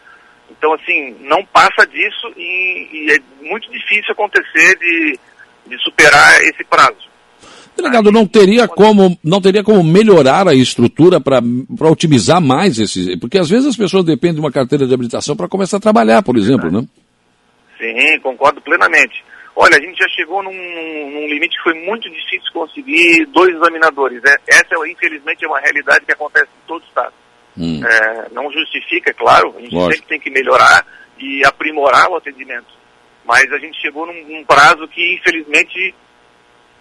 Então, 0.51 0.74
assim, 0.74 1.17
não 1.21 1.43
passa 1.45 1.88
disso 1.88 2.31
e, 2.38 2.89
e 2.93 3.12
é 3.12 3.47
muito 3.47 3.69
difícil 3.71 4.12
acontecer 4.12 4.77
de, 4.77 5.19
de 5.65 5.83
superar 5.83 6.41
esse 6.41 6.63
prazo. 6.63 7.15
Delegado, 7.75 8.12
não 8.12 8.25
teria 8.25 8.67
como, 8.67 9.17
não 9.21 9.41
teria 9.41 9.63
como 9.63 9.83
melhorar 9.83 10.47
a 10.47 10.53
estrutura 10.53 11.19
para 11.19 11.41
otimizar 11.89 12.39
mais 12.39 12.79
esses. 12.79 13.19
Porque 13.19 13.38
às 13.38 13.50
vezes 13.50 13.67
as 13.67 13.75
pessoas 13.75 14.05
dependem 14.05 14.35
de 14.35 14.39
uma 14.39 14.51
carteira 14.51 14.88
de 14.88 14.93
habilitação 14.93 15.35
para 15.35 15.50
começar 15.50 15.77
a 15.77 15.81
trabalhar, 15.81 16.21
por 16.21 16.38
exemplo, 16.38 16.71
né? 16.71 16.88
Sim, 17.77 18.20
concordo 18.20 18.62
plenamente. 18.62 19.24
Olha, 19.55 19.77
a 19.77 19.82
gente 19.82 19.98
já 19.98 20.08
chegou 20.10 20.44
num, 20.44 20.51
num 20.51 21.27
limite 21.27 21.55
que 21.58 21.63
foi 21.63 21.74
muito 21.74 22.10
difícil 22.10 22.51
conseguir 22.51 23.25
dois 23.27 23.55
examinadores. 23.55 24.22
É, 24.25 24.36
essa, 24.48 24.75
infelizmente, 24.88 25.46
é 25.46 25.48
uma 25.48 25.60
realidade 25.60 26.05
que 26.05 26.12
acontece 26.12 26.48
em 26.48 26.67
todo 26.67 26.82
o 26.82 26.86
Estado. 26.86 27.13
Hum. 27.58 27.82
É, 27.86 28.29
não 28.32 28.51
justifica, 28.51 29.12
é 29.12 29.13
claro, 29.13 29.55
a 29.58 29.62
gente 29.62 29.74
Lógico. 29.74 29.94
sempre 29.94 30.08
tem 30.08 30.20
que 30.20 30.29
melhorar 30.29 30.86
e 31.17 31.46
aprimorar 31.46 32.10
o 32.10 32.17
atendimento. 32.17 32.67
Mas 33.24 33.50
a 33.53 33.58
gente 33.58 33.79
chegou 33.82 34.05
num, 34.05 34.27
num 34.27 34.44
prazo 34.44 34.88
que, 34.89 35.15
infelizmente, 35.15 35.96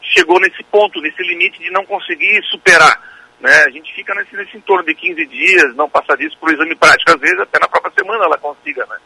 chegou 0.02 0.40
nesse 0.40 0.62
ponto, 0.64 1.00
nesse 1.00 1.22
limite 1.22 1.60
de 1.60 1.70
não 1.70 1.84
conseguir 1.86 2.42
superar. 2.50 3.00
Né? 3.40 3.54
A 3.66 3.70
gente 3.70 3.94
fica 3.94 4.14
nesse, 4.14 4.34
nesse 4.36 4.56
entorno 4.56 4.84
de 4.84 4.94
15 4.94 5.26
dias, 5.26 5.76
não 5.76 5.88
passar 5.88 6.16
disso 6.16 6.36
para 6.40 6.50
o 6.50 6.52
exame 6.52 6.74
prático. 6.74 7.12
Às 7.12 7.20
vezes, 7.20 7.38
até 7.38 7.58
na 7.60 7.68
própria 7.68 7.92
semana 7.96 8.24
ela 8.24 8.38
consiga. 8.38 8.84
Né? 8.86 8.96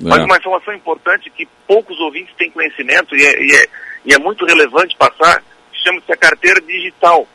É. 0.00 0.08
Mas 0.08 0.24
uma 0.24 0.36
informação 0.36 0.74
importante 0.74 1.30
que 1.30 1.46
poucos 1.66 1.98
ouvintes 2.00 2.34
têm 2.36 2.50
conhecimento 2.50 3.14
e 3.16 3.24
é, 3.24 3.42
e 3.42 3.52
é, 3.54 3.66
e 4.06 4.14
é 4.14 4.18
muito 4.18 4.44
relevante 4.44 4.96
passar, 4.96 5.42
chama-se 5.72 6.12
a 6.12 6.16
carteira 6.16 6.60
digital. 6.60 7.26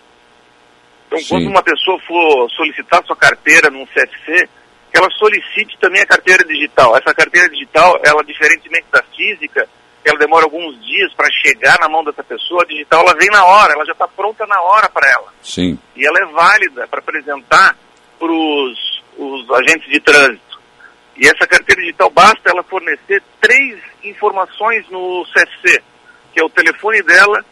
Então, 1.08 1.20
Sim. 1.20 1.28
quando 1.30 1.48
uma 1.48 1.64
pessoa 1.64 2.00
for 2.02 2.50
solicitar 2.52 3.04
sua 3.06 3.16
carteira 3.16 3.70
num 3.70 3.86
CFC, 3.88 4.50
que 4.92 4.98
ela 4.98 5.10
solicite 5.12 5.78
também 5.80 6.02
a 6.02 6.06
carteira 6.06 6.44
digital. 6.44 6.96
Essa 6.98 7.14
carteira 7.14 7.50
digital, 7.50 8.00
ela 8.04 8.24
diferentemente 8.24 8.86
da 8.92 9.04
física, 9.16 9.68
ela 10.04 10.18
demora 10.18 10.46
alguns 10.46 10.84
dias 10.86 11.14
para 11.14 11.30
chegar 11.32 11.78
na 11.80 11.90
mão 11.90 12.04
dessa 12.04 12.24
pessoa, 12.24 12.64
a 12.64 12.68
digital 12.68 13.02
ela 13.02 13.16
vem 13.16 13.30
na 13.30 13.46
hora, 13.46 13.74
ela 13.74 13.86
já 13.86 13.92
está 13.92 14.08
pronta 14.08 14.46
na 14.48 14.60
hora 14.62 14.90
para 14.90 15.10
ela. 15.10 15.34
Sim. 15.42 15.78
E 15.96 16.06
ela 16.06 16.20
é 16.20 16.26
válida 16.26 16.88
para 16.88 17.00
apresentar 17.00 17.78
para 18.18 18.32
os 18.32 19.52
agentes 19.52 19.90
de 19.90 20.00
trânsito. 20.00 20.49
E 21.20 21.28
essa 21.28 21.46
carteira 21.46 21.82
digital 21.82 22.10
basta 22.10 22.50
ela 22.50 22.64
fornecer 22.64 23.22
três 23.42 23.78
informações 24.06 24.90
no 24.90 25.26
CSC, 25.26 25.84
que 26.34 26.40
é 26.40 26.44
o 26.44 26.50
telefone 26.50 27.02
dela, 27.04 27.44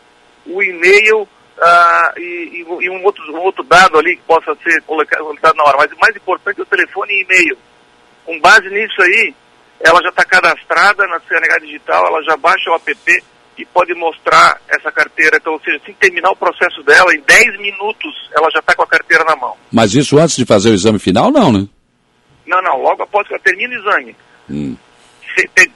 o 0.45 0.63
e-mail 0.63 1.27
ah, 1.59 2.13
e, 2.15 2.65
e, 2.81 2.89
um, 2.89 3.03
outro, 3.03 3.23
um 3.33 3.41
outro 3.41 3.63
dado 3.65 3.97
ali 3.97 4.15
que 4.15 4.23
possa 4.23 4.55
ser 4.63 4.81
colocado 4.83 5.55
na 5.55 5.63
hora. 5.65 5.77
Mas 5.79 5.91
o 5.91 5.99
mais 5.99 6.15
importante 6.15 6.59
é 6.59 6.63
o 6.63 6.65
telefone 6.65 7.11
e 7.11 7.23
e-mail. 7.23 7.57
Com 8.23 8.39
base 8.39 8.69
nisso 8.69 9.01
aí, 9.01 9.35
ela 9.81 10.01
já 10.01 10.09
está 10.09 10.23
cadastrada 10.23 11.05
na 11.07 11.19
CNH 11.19 11.59
Digital, 11.59 12.07
ela 12.07 12.23
já 12.23 12.37
baixa 12.37 12.71
o 12.71 12.75
app 12.75 13.23
e 13.57 13.65
pode 13.65 13.93
mostrar 13.95 14.61
essa 14.69 14.91
carteira. 14.93 15.37
Então, 15.37 15.53
ou 15.53 15.59
seja, 15.59 15.77
assim 15.83 15.93
terminar 15.99 16.31
o 16.31 16.37
processo 16.37 16.81
dela, 16.83 17.13
em 17.13 17.19
10 17.19 17.59
minutos 17.59 18.29
ela 18.33 18.49
já 18.49 18.59
está 18.59 18.73
com 18.73 18.83
a 18.83 18.87
carteira 18.87 19.25
na 19.25 19.35
mão. 19.35 19.57
Mas 19.71 19.93
isso 19.93 20.17
antes 20.17 20.37
de 20.37 20.45
fazer 20.45 20.69
o 20.69 20.73
exame 20.73 20.99
final, 20.99 21.31
não, 21.31 21.51
né? 21.51 21.67
Não, 22.47 22.61
não, 22.61 22.81
logo 22.81 23.03
após 23.03 23.27
que 23.27 23.33
ela 23.33 23.43
termina 23.43 23.75
o 23.75 23.79
exame. 23.79 24.15
Hum. 24.49 24.77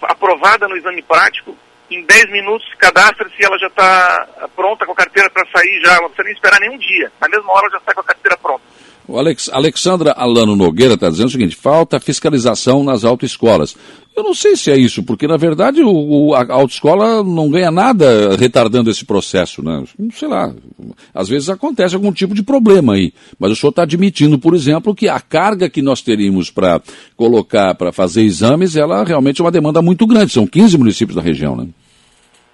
aprovada 0.03 0.67
no 0.67 0.77
exame 0.77 1.01
prático, 1.01 1.55
em 1.89 2.03
10 2.03 2.31
minutos 2.31 2.65
cadastra-se 2.75 3.35
e 3.39 3.45
ela 3.45 3.59
já 3.59 3.67
está 3.67 4.47
pronta 4.55 4.85
com 4.85 4.93
a 4.93 4.95
carteira 4.95 5.29
para 5.29 5.45
sair 5.51 5.81
já, 5.81 5.95
não 5.97 6.09
precisa 6.09 6.23
nem 6.23 6.33
esperar 6.33 6.59
nenhum 6.61 6.77
dia. 6.77 7.11
Na 7.19 7.27
mesma 7.27 7.51
hora 7.51 7.69
já 7.69 7.77
está 7.77 7.93
com 7.93 7.99
a 7.99 8.05
carteira 8.05 8.37
pronta. 8.37 8.63
O 9.11 9.19
Alex, 9.19 9.49
Alexandra 9.51 10.13
Alano 10.13 10.55
Nogueira 10.55 10.93
está 10.93 11.09
dizendo 11.09 11.27
o 11.27 11.31
seguinte: 11.31 11.53
falta 11.53 11.99
fiscalização 11.99 12.81
nas 12.81 13.03
autoescolas. 13.03 13.75
Eu 14.15 14.23
não 14.23 14.33
sei 14.33 14.55
se 14.55 14.71
é 14.71 14.77
isso, 14.77 15.03
porque 15.03 15.27
na 15.27 15.35
verdade 15.35 15.81
o, 15.81 15.89
o, 15.89 16.33
a 16.33 16.45
autoescola 16.53 17.21
não 17.21 17.49
ganha 17.49 17.69
nada 17.69 18.35
retardando 18.37 18.89
esse 18.89 19.03
processo, 19.03 19.61
né? 19.61 19.83
Sei 20.13 20.29
lá, 20.29 20.53
às 21.13 21.27
vezes 21.27 21.49
acontece 21.49 21.93
algum 21.93 22.11
tipo 22.11 22.33
de 22.33 22.41
problema 22.41 22.93
aí. 22.93 23.13
Mas 23.37 23.51
o 23.51 23.55
senhor 23.55 23.71
está 23.71 23.83
admitindo, 23.83 24.39
por 24.39 24.55
exemplo, 24.55 24.95
que 24.95 25.09
a 25.09 25.19
carga 25.19 25.69
que 25.69 25.81
nós 25.81 26.01
teríamos 26.01 26.49
para 26.49 26.81
colocar, 27.17 27.75
para 27.75 27.91
fazer 27.91 28.21
exames, 28.21 28.77
ela 28.77 29.03
realmente 29.03 29.41
é 29.41 29.43
uma 29.43 29.51
demanda 29.51 29.81
muito 29.81 30.07
grande. 30.07 30.31
São 30.31 30.47
15 30.47 30.77
municípios 30.77 31.15
da 31.17 31.21
região, 31.21 31.55
né? 31.55 31.67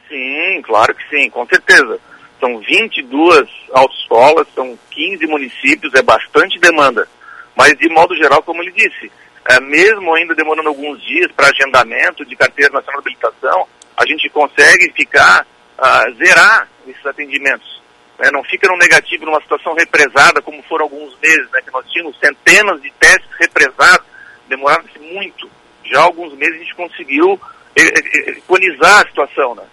Sim, 0.10 0.62
claro 0.64 0.96
que 0.96 1.04
sim, 1.10 1.30
com 1.30 1.46
certeza. 1.46 2.00
São 2.40 2.60
22 2.60 3.50
autoescolas, 3.74 4.48
são 4.54 4.78
15 4.92 5.26
municípios, 5.28 5.94
é 5.94 6.02
bastante 6.02 6.60
demanda. 6.60 7.08
Mas, 7.56 7.74
de 7.78 7.90
modo 7.90 8.16
geral, 8.16 8.44
como 8.44 8.62
ele 8.62 8.72
disse, 8.72 9.12
é, 9.50 9.60
mesmo 9.60 10.14
ainda 10.14 10.36
demorando 10.36 10.70
alguns 10.70 11.02
dias 11.04 11.32
para 11.32 11.50
agendamento 11.50 12.26
de 12.26 12.36
carteira 12.36 12.74
nacional 12.74 13.02
de 13.02 13.10
habilitação, 13.10 13.68
a 13.96 14.06
gente 14.06 14.30
consegue 14.30 14.92
ficar, 14.96 15.46
uh, 15.80 16.14
zerar 16.16 16.70
esses 16.88 17.06
atendimentos. 17.06 17.82
Né? 18.20 18.30
Não 18.32 18.44
fica 18.44 18.68
no 18.68 18.78
negativo 18.78 19.26
numa 19.26 19.42
situação 19.42 19.74
represada, 19.74 20.42
como 20.42 20.62
foram 20.64 20.84
alguns 20.84 21.18
meses, 21.20 21.50
né? 21.52 21.62
que 21.62 21.72
nós 21.72 21.90
tínhamos 21.90 22.18
centenas 22.20 22.82
de 22.82 22.92
testes 23.00 23.30
represados, 23.40 24.06
demorava-se 24.48 25.00
muito. 25.00 25.50
Já 25.84 26.02
há 26.02 26.04
alguns 26.04 26.34
meses 26.36 26.56
a 26.56 26.64
gente 26.64 26.76
conseguiu 26.76 27.40
equalizar 27.76 29.02
a 29.02 29.08
situação, 29.08 29.56
né? 29.56 29.64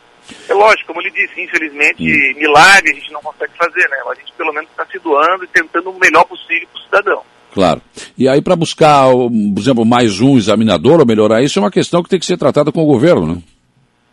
É 0.49 0.55
lógico, 0.55 0.87
como 0.87 1.01
ele 1.01 1.11
disse, 1.11 1.41
infelizmente, 1.41 2.03
hum. 2.03 2.39
milagre 2.39 2.93
a 2.93 2.95
gente 2.95 3.13
não 3.13 3.21
consegue 3.21 3.53
fazer, 3.57 3.89
né? 3.89 3.97
Mas 4.05 4.19
a 4.19 4.21
gente 4.21 4.33
pelo 4.33 4.53
menos 4.53 4.71
está 4.71 4.87
se 4.87 4.99
doando 4.99 5.45
e 5.45 5.49
tentando 5.49 5.91
o 5.91 5.99
melhor 5.99 6.25
possível 6.25 6.69
para 6.73 6.81
o 6.81 6.85
cidadão. 6.85 7.23
Claro. 7.53 7.81
E 8.19 8.29
aí, 8.29 8.43
para 8.43 8.57
buscar, 8.57 9.11
por 9.13 9.61
exemplo, 9.61 9.85
mais 9.85 10.21
um 10.21 10.37
examinador 10.37 10.99
ou 10.99 11.07
melhorar 11.07 11.43
isso, 11.43 11.59
é 11.59 11.63
uma 11.63 11.71
questão 11.71 12.03
que 12.03 12.09
tem 12.09 12.19
que 12.19 12.27
ser 12.27 12.37
tratada 12.37 12.73
com 12.73 12.83
o 12.83 12.87
governo, 12.87 13.35
né? 13.35 13.43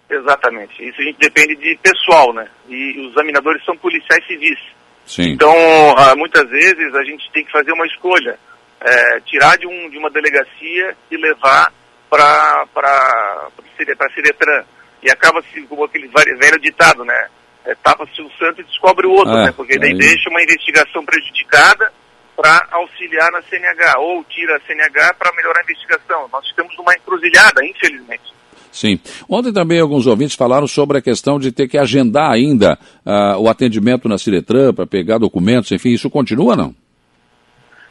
Exatamente. 0.10 0.88
Isso 0.88 1.02
a 1.02 1.04
gente 1.04 1.18
depende 1.18 1.56
de 1.56 1.78
pessoal, 1.82 2.34
né? 2.34 2.48
E 2.70 3.00
os 3.00 3.14
examinadores 3.14 3.64
são 3.66 3.76
policiais 3.78 4.26
civis. 4.28 4.60
Sim. 5.08 5.32
Então, 5.32 5.56
ah, 5.98 6.16
muitas 6.16 6.48
vezes 6.50 6.94
a 6.94 7.04
gente 7.04 7.32
tem 7.32 7.44
que 7.44 7.52
fazer 7.52 7.72
uma 7.72 7.88
escolha. 7.88 8.38
É, 8.80 9.20
tirar 9.22 9.58
de, 9.58 9.68
um, 9.68 9.90
de 9.90 9.98
uma 9.98 10.10
delegacia 10.10 10.96
e 11.10 11.18
levar 11.18 11.72
para 12.10 12.66
a 12.68 14.10
Ciretran 14.14 14.64
e 15.04 15.10
acaba-se 15.10 15.62
como 15.64 15.84
aquele 15.84 16.08
velho 16.08 16.60
ditado, 16.60 17.04
né? 17.04 17.28
É, 17.66 17.76
Tapa-se 17.76 18.22
o 18.22 18.30
santo 18.38 18.62
e 18.62 18.64
descobre 18.64 19.06
o 19.06 19.12
outro, 19.12 19.34
é, 19.34 19.46
né? 19.46 19.54
Porque 19.56 19.78
daí 19.78 19.94
deixa 19.94 20.30
uma 20.30 20.42
investigação 20.42 21.04
prejudicada 21.06 21.92
para 22.36 22.68
auxiliar 22.72 23.32
na 23.32 23.42
CNH, 23.44 24.00
ou 24.00 24.24
tira 24.24 24.58
a 24.58 24.60
CNH 24.62 25.14
para 25.14 25.32
melhorar 25.36 25.60
a 25.60 25.64
investigação. 25.64 26.28
Nós 26.32 26.46
estamos 26.46 26.76
numa 26.78 26.94
encruzilhada, 26.96 27.64
infelizmente. 27.66 28.24
Sim. 28.72 29.00
Ontem 29.30 29.52
também 29.52 29.80
alguns 29.80 30.08
ouvintes 30.08 30.36
falaram 30.36 30.66
sobre 30.66 30.98
a 30.98 31.02
questão 31.02 31.38
de 31.38 31.52
ter 31.52 31.68
que 31.68 31.78
agendar 31.78 32.32
ainda 32.32 32.80
uh, 33.06 33.38
o 33.38 33.50
atendimento 33.50 34.08
na 34.08 34.18
Ciretran 34.18 34.74
para 34.74 34.88
pegar 34.88 35.18
documentos, 35.18 35.72
enfim, 35.72 35.90
isso 35.90 36.10
continua 36.10 36.56
não? 36.56 36.74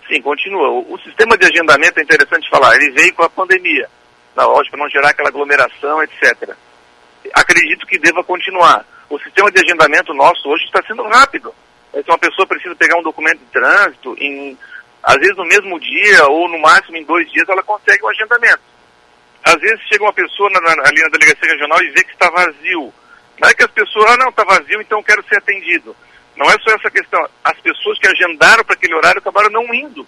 Sim, 0.08 0.20
continua. 0.22 0.68
O, 0.70 0.94
o, 0.94 0.98
sistema 1.00 1.36
de 1.36 1.46
agendamento 1.46 2.00
é 2.00 2.02
interessante 2.02 2.48
falar, 2.50 2.74
ele 2.76 2.90
veio 2.92 3.14
com 3.14 3.22
a 3.22 3.30
pandemia, 3.30 3.88
na 4.34 4.46
lógica, 4.46 4.76
para 4.76 4.84
não 4.84 4.90
gerar 4.90 5.10
aquela 5.10 5.28
aglomeração, 5.28 6.02
etc 6.02 6.56
acredito 7.34 7.86
que 7.86 7.98
deva 7.98 8.24
continuar. 8.24 8.84
O 9.08 9.18
sistema 9.18 9.50
de 9.50 9.60
agendamento 9.60 10.14
nosso 10.14 10.48
hoje 10.48 10.64
está 10.64 10.82
sendo 10.86 11.02
rápido. 11.04 11.54
Se 11.92 12.08
uma 12.08 12.18
pessoa 12.18 12.46
precisa 12.46 12.74
pegar 12.76 12.98
um 12.98 13.02
documento 13.02 13.38
de 13.38 13.46
trânsito, 13.46 14.14
em, 14.18 14.56
às 15.02 15.16
vezes 15.16 15.36
no 15.36 15.44
mesmo 15.44 15.80
dia 15.80 16.26
ou 16.28 16.48
no 16.48 16.58
máximo 16.60 16.96
em 16.96 17.04
dois 17.04 17.30
dias, 17.30 17.48
ela 17.48 17.62
consegue 17.62 18.02
o 18.02 18.06
um 18.06 18.10
agendamento. 18.10 18.62
Às 19.42 19.56
vezes 19.56 19.80
chega 19.88 20.04
uma 20.04 20.12
pessoa 20.12 20.50
na, 20.50 20.60
na, 20.60 20.72
ali 20.88 21.02
na 21.02 21.08
delegacia 21.08 21.50
regional 21.50 21.82
e 21.82 21.90
vê 21.90 22.04
que 22.04 22.12
está 22.12 22.30
vazio. 22.30 22.92
Não 23.40 23.48
é 23.48 23.54
que 23.54 23.64
as 23.64 23.70
pessoas, 23.70 24.10
ah 24.10 24.16
não, 24.18 24.28
está 24.28 24.44
vazio, 24.44 24.80
então 24.80 25.02
quero 25.02 25.24
ser 25.24 25.38
atendido. 25.38 25.96
Não 26.36 26.46
é 26.46 26.56
só 26.60 26.74
essa 26.74 26.90
questão. 26.90 27.26
As 27.42 27.58
pessoas 27.60 27.98
que 27.98 28.08
agendaram 28.08 28.64
para 28.64 28.74
aquele 28.74 28.94
horário 28.94 29.18
acabaram 29.18 29.50
não 29.50 29.74
indo. 29.74 30.06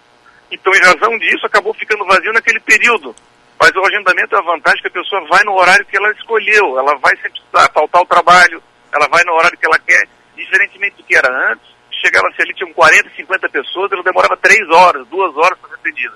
Então, 0.51 0.73
em 0.73 0.81
razão 0.81 1.17
disso, 1.17 1.45
acabou 1.45 1.73
ficando 1.73 2.05
vazio 2.05 2.31
naquele 2.31 2.59
período. 2.59 3.15
Mas 3.63 3.73
o 3.77 3.85
agendamento 3.85 4.35
é 4.35 4.39
a 4.39 4.41
vantagem 4.41 4.81
que 4.81 4.89
a 4.89 4.91
pessoa 4.91 5.25
vai 5.29 5.41
no 5.45 5.53
horário 5.53 5.85
que 5.85 5.95
ela 5.95 6.11
escolheu, 6.11 6.77
ela 6.77 6.97
vai 6.97 7.15
sem 7.15 7.31
precisar 7.31 7.71
faltar 7.71 8.01
o 8.01 8.05
trabalho, 8.05 8.61
ela 8.91 9.07
vai 9.07 9.23
no 9.23 9.31
horário 9.31 9.57
que 9.57 9.65
ela 9.65 9.79
quer, 9.79 10.05
diferentemente 10.35 10.97
do 10.97 11.03
que 11.05 11.15
era 11.15 11.31
antes, 11.49 11.65
chegava-se 11.89 12.41
ali, 12.41 12.53
tinham 12.55 12.73
40, 12.73 13.11
50 13.15 13.47
pessoas, 13.47 13.89
ela 13.93 14.03
demorava 14.03 14.35
3 14.35 14.69
horas, 14.69 15.07
2 15.07 15.37
horas 15.37 15.57
para 15.59 15.69
ser 15.69 15.75
atendida. 15.75 16.13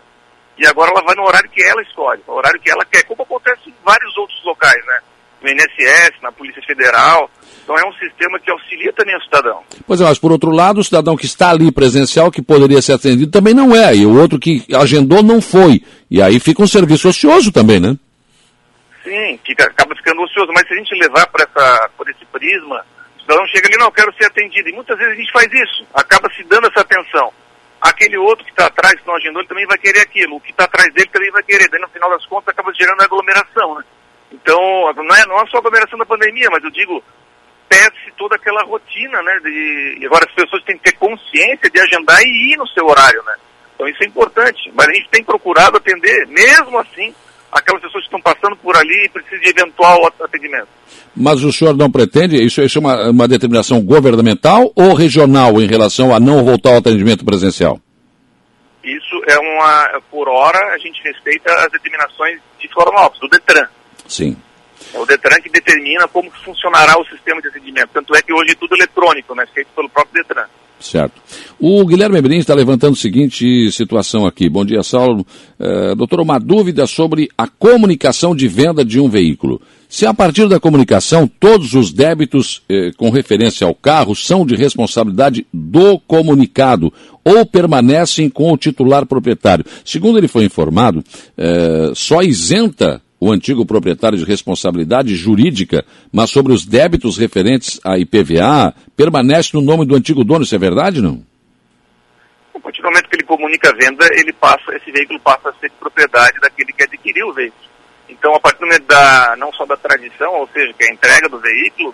E 0.58 0.68
agora 0.68 0.92
ela 0.92 1.01
vai 1.01 1.16
no 1.16 1.24
horário 1.24 1.50
que 1.50 1.63
ela 1.63 1.82
escolhe, 1.84 2.22
no 2.27 2.34
horário 2.34 2.60
que 2.60 2.70
ela 2.70 2.84
quer, 2.84 3.04
como 3.04 3.24
acontece 3.24 3.70
em 3.70 3.75
vários 3.82 4.18
outros 4.18 4.44
locais, 4.44 4.86
né? 4.86 5.00
No 5.48 5.54
INSS, 5.54 6.12
na 6.22 6.32
Polícia 6.32 6.62
Federal. 6.68 7.30
Então 7.63 7.77
é 7.77 7.86
um 7.88 7.94
sistema 7.94 8.39
que 8.39 8.51
auxilia 8.51 8.92
também 8.94 9.16
o 9.16 9.22
cidadão. 9.22 9.63
Pois 9.86 10.01
é, 10.01 10.04
mas 10.04 10.20
por 10.20 10.32
outro 10.32 10.51
lado, 10.51 10.80
o 10.80 10.84
cidadão 10.84 11.16
que 11.16 11.25
está 11.25 11.51
ali 11.51 11.72
presencial, 11.72 12.32
que 12.32 12.42
poderia 12.42 12.82
ser 12.82 12.94
atendido, 12.94 13.32
também 13.32 13.54
não 13.54 13.75
é. 13.75 13.96
E 13.96 14.06
o 14.06 14.18
outro 14.18 14.39
que 14.39 14.63
agendou 14.74 15.24
não 15.24 15.42
foi. 15.42 15.82
E 16.12 16.22
aí 16.22 16.39
fica 16.39 16.62
um 16.62 16.68
serviço 16.68 17.08
ocioso 17.08 17.51
também, 17.51 17.80
né? 17.80 17.98
Sim, 19.04 19.39
fica, 19.46 19.63
acaba 19.66 19.96
ficando 19.96 20.22
ocioso. 20.22 20.51
Mas 20.54 20.68
se 20.68 20.74
a 20.74 20.77
gente 20.77 20.96
levar 20.96 21.27
por, 21.27 21.42
essa, 21.42 21.89
por 21.98 22.10
esse 22.10 22.25
prisma, 22.25 22.86
o 23.18 23.22
cidadão 23.22 23.48
chega 23.48 23.68
ali, 23.68 23.77
não, 23.77 23.92
quero 23.92 24.13
ser 24.18 24.25
atendido. 24.25 24.70
E 24.70 24.74
muitas 24.74 24.98
vezes 24.98 25.13
a 25.13 25.16
gente 25.16 25.32
faz 25.32 25.48
isso, 25.51 25.88
acaba 25.94 26.30
se 26.36 26.44
dando 26.44 26.68
essa 26.68 26.82
atenção. 26.82 27.32
Aquele 27.80 28.18
outro 28.18 28.44
que 28.44 28.51
está 28.51 28.66
atrás, 28.66 29.00
que 29.00 29.08
não 29.08 29.16
agendou, 29.16 29.39
ele 29.39 29.48
também 29.48 29.68
vai 29.68 29.77
querer 29.77 30.01
aquilo. 30.01 30.36
O 30.36 30.42
que 30.42 30.51
está 30.51 30.66
atrás 30.66 30.92
dele 30.94 31.10
também 31.13 31.32
vai 31.32 31.44
querer. 31.44 31.70
Daí 31.70 31.80
no 31.80 31.88
final 31.89 32.10
das 32.10 32.25
contas 32.25 32.50
acaba 32.50 32.74
gerando 32.74 33.01
aglomeração, 33.01 33.75
né? 33.75 33.84
Então, 34.31 34.60
não 34.93 35.15
é, 35.15 35.25
não 35.25 35.39
é 35.41 35.48
só 35.48 35.57
aglomeração 35.57 35.98
da 35.98 36.05
pandemia, 36.05 36.50
mas 36.51 36.63
eu 36.63 36.72
digo, 36.72 37.03
perde-se 37.69 38.12
toda 38.17 38.36
aquela 38.36 38.63
rotina, 38.63 39.22
né? 39.22 39.39
De, 39.43 39.98
e 40.01 40.05
agora 40.05 40.25
as 40.27 40.36
pessoas 40.36 40.63
têm 40.63 40.77
que 40.77 40.91
ter 40.91 40.98
consciência 40.98 41.69
de 41.69 41.79
agendar 41.79 42.22
e 42.24 42.53
ir 42.53 42.57
no 42.57 42.67
seu 42.67 42.86
horário, 42.86 43.24
né? 43.24 43.36
Então 43.75 43.88
isso 43.88 44.03
é 44.03 44.07
importante. 44.07 44.72
Mas 44.74 44.88
a 44.88 44.93
gente 44.93 45.10
tem 45.10 45.24
procurado 45.24 45.77
atender, 45.77 46.27
mesmo 46.27 46.77
assim, 46.79 47.13
aquelas 47.51 47.81
pessoas 47.81 48.03
que 48.03 48.15
estão 48.15 48.22
passando 48.22 48.55
por 48.57 48.75
ali 48.75 49.05
e 49.05 49.10
precisam 49.10 49.39
de 49.39 49.50
eventual 49.50 50.05
atendimento. 50.22 50.67
Mas 51.15 51.43
o 51.43 51.51
senhor 51.51 51.75
não 51.75 51.89
pretende, 51.89 52.43
isso, 52.43 52.62
isso 52.62 52.77
é 52.77 52.81
uma, 52.81 53.10
uma 53.10 53.27
determinação 53.27 53.81
governamental 53.81 54.72
ou 54.75 54.93
regional 54.93 55.62
em 55.62 55.67
relação 55.67 56.13
a 56.13 56.19
não 56.19 56.43
voltar 56.43 56.72
ao 56.72 56.77
atendimento 56.77 57.25
presencial? 57.25 57.79
Isso 58.84 59.22
é 59.27 59.38
uma, 59.38 60.01
por 60.10 60.29
hora, 60.29 60.74
a 60.74 60.77
gente 60.77 61.01
respeita 61.03 61.51
as 61.53 61.72
determinações 61.72 62.39
de 62.60 62.67
Florianópolis, 62.69 63.19
do 63.19 63.27
DETRAN. 63.27 63.67
Sim. 64.08 64.36
É 64.94 65.00
o 65.00 65.06
DETRAN 65.06 65.42
que 65.42 65.50
determina 65.50 66.08
como 66.08 66.32
funcionará 66.44 67.00
o 67.00 67.06
sistema 67.06 67.42
de 67.42 67.48
atendimento. 67.50 67.90
Tanto 67.94 68.16
é 68.16 68.22
que 68.22 68.34
hoje 68.34 68.52
é 68.52 68.56
tudo 68.56 68.76
eletrônico, 68.76 69.36
né, 69.36 69.46
feito 69.54 69.68
pelo 69.76 69.90
próprio 69.90 70.24
DETRAN. 70.24 70.48
Certo. 70.80 71.20
O 71.60 71.84
Guilherme 71.86 72.22
Brins 72.22 72.42
está 72.42 72.54
levantando 72.54 72.94
a 72.94 72.98
seguinte 72.98 73.72
situação 73.72 74.28
aqui. 74.28 74.48
Bom 74.48 74.64
dia, 74.64 74.84
Saulo. 74.84 75.26
É, 75.60 75.96
doutor, 75.96 76.22
uma 76.22 76.40
dúvida 76.40 76.86
sobre 76.86 77.30
a 77.36 77.48
comunicação 77.48 78.36
de 78.36 78.48
venda 78.48 78.86
de 78.86 79.00
um 79.00 79.10
veículo. 79.10 79.60
Se 79.90 80.06
a 80.06 80.14
partir 80.14 80.48
da 80.48 80.60
comunicação 80.60 81.28
todos 81.28 81.74
os 81.74 81.92
débitos 81.92 82.62
eh, 82.70 82.92
com 82.98 83.10
referência 83.10 83.66
ao 83.66 83.74
carro 83.74 84.14
são 84.14 84.46
de 84.46 84.54
responsabilidade 84.54 85.48
do 85.52 85.98
comunicado 85.98 86.94
ou 87.24 87.46
permanecem 87.46 88.30
com 88.30 88.52
o 88.52 88.58
titular 88.58 89.06
proprietário. 89.06 89.64
Segundo 89.86 90.18
ele 90.18 90.28
foi 90.28 90.44
informado, 90.44 91.02
eh, 91.38 91.92
só 91.96 92.22
isenta 92.22 93.02
o 93.20 93.32
antigo 93.32 93.66
proprietário 93.66 94.18
de 94.18 94.26
responsabilidade 94.26 95.16
jurídica, 95.16 95.84
mas 96.12 96.30
sobre 96.30 96.54
os 96.54 96.66
débitos 96.66 97.18
referentes 97.18 97.80
à 97.84 97.98
IPVA, 97.98 98.74
permanece 98.96 99.52
no 99.54 99.62
nome 99.62 99.86
do 99.86 99.96
antigo 99.96 100.24
dono, 100.24 100.44
isso 100.44 100.56
é 100.56 100.60
verdade 100.60 101.02
não? 101.02 101.26
A 102.54 102.60
partir 102.60 102.82
do 102.82 102.90
momento 102.90 103.10
que 103.10 103.16
ele 103.16 103.24
comunica 103.24 103.70
a 103.70 103.74
venda, 103.74 104.08
ele 104.14 104.34
passa, 104.34 104.76
esse 104.76 104.92
veículo 104.92 105.20
passa 105.20 105.50
a 105.50 105.54
ser 105.54 105.72
propriedade 105.80 106.40
daquele 106.40 106.74
que 106.74 106.84
adquiriu 106.84 107.28
o 107.28 107.34
veículo. 107.34 107.68
Então, 108.10 108.34
a 108.36 108.40
partir 108.40 108.60
do 108.60 108.66
momento 108.66 108.86
da, 108.88 109.36
não 109.38 109.52
só 109.54 109.66
da 109.66 109.78
tradição, 109.78 110.34
ou 110.36 110.50
seja, 110.54 110.74
que 110.74 110.86
é 110.86 110.90
a 110.90 110.94
entrega 110.94 111.30
do 111.30 111.40
veículo, 111.40 111.94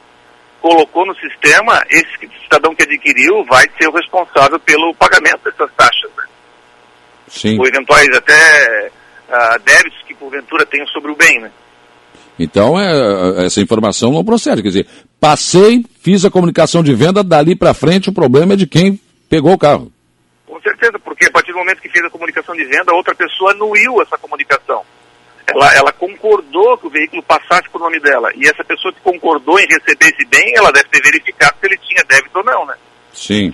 colocou 0.61 1.05
no 1.05 1.15
sistema, 1.15 1.83
esse 1.89 2.29
cidadão 2.43 2.73
que 2.73 2.83
adquiriu 2.83 3.43
vai 3.45 3.65
ser 3.77 3.87
o 3.89 3.93
responsável 3.93 4.59
pelo 4.59 4.93
pagamento 4.95 5.43
dessas 5.43 5.69
taxas. 5.75 6.11
Né? 6.17 6.23
Sim. 7.27 7.59
Ou 7.59 7.67
eventuais 7.67 8.07
até 8.15 8.91
uh, 9.27 9.59
débitos 9.65 10.01
que 10.07 10.12
porventura 10.23 10.65
tenham 10.65 10.87
sobre 10.87 11.11
o 11.11 11.15
bem, 11.15 11.39
né? 11.39 11.51
Então, 12.39 12.79
é, 12.79 13.45
essa 13.45 13.61
informação 13.61 14.11
não 14.11 14.23
procede. 14.23 14.61
Quer 14.61 14.69
dizer, 14.69 14.87
passei, 15.19 15.85
fiz 16.01 16.25
a 16.25 16.31
comunicação 16.31 16.81
de 16.81 16.93
venda, 16.95 17.23
dali 17.23 17.55
para 17.55 17.73
frente 17.73 18.09
o 18.09 18.13
problema 18.13 18.53
é 18.53 18.55
de 18.55 18.65
quem 18.65 18.99
pegou 19.29 19.53
o 19.53 19.57
carro. 19.57 19.91
Com 20.47 20.59
certeza, 20.61 20.97
porque 20.99 21.25
a 21.25 21.31
partir 21.31 21.51
do 21.51 21.57
momento 21.57 21.81
que 21.81 21.89
fez 21.89 22.03
a 22.05 22.09
comunicação 22.09 22.55
de 22.55 22.63
venda, 22.63 22.93
outra 22.93 23.13
pessoa 23.13 23.51
anuiu 23.51 24.01
essa 24.01 24.17
comunicação. 24.17 24.83
Ela, 25.45 25.75
ela 25.75 25.91
concordou 25.91 26.77
que 26.77 26.87
o 26.87 26.89
veículo 26.89 27.21
passasse 27.21 27.69
por 27.69 27.81
nome 27.81 27.99
dela. 27.99 28.29
E 28.35 28.47
essa 28.47 28.63
pessoa 28.63 28.93
que 28.93 29.01
concordou 29.01 29.59
em 29.59 29.67
receber 29.67 30.05
esse 30.05 30.25
bem, 30.25 30.53
ela 30.55 30.71
deve 30.71 30.87
ter 30.89 31.03
verificado 31.03 31.55
se 31.59 31.65
ele 31.67 31.77
tinha 31.77 32.03
débito 32.07 32.37
ou 32.37 32.45
não, 32.45 32.65
né? 32.65 32.75
Sim. 33.13 33.53